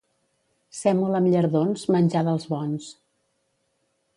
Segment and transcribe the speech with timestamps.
[0.77, 2.89] Sèmola amb llardons, menjar dels bons.